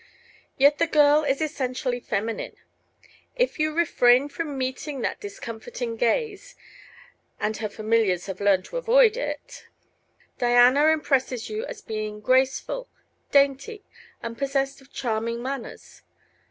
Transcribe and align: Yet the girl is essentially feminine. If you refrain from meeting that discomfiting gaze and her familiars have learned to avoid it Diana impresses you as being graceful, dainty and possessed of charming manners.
Yet 0.57 0.79
the 0.79 0.87
girl 0.87 1.23
is 1.23 1.41
essentially 1.41 1.99
feminine. 1.99 2.55
If 3.35 3.59
you 3.59 3.71
refrain 3.71 4.29
from 4.29 4.57
meeting 4.57 5.01
that 5.01 5.19
discomfiting 5.19 5.95
gaze 5.95 6.55
and 7.39 7.57
her 7.57 7.69
familiars 7.69 8.25
have 8.25 8.41
learned 8.41 8.65
to 8.65 8.77
avoid 8.77 9.15
it 9.15 9.67
Diana 10.39 10.87
impresses 10.87 11.51
you 11.51 11.67
as 11.67 11.81
being 11.83 12.19
graceful, 12.19 12.87
dainty 13.29 13.83
and 14.23 14.35
possessed 14.39 14.81
of 14.81 14.91
charming 14.91 15.43
manners. 15.43 16.01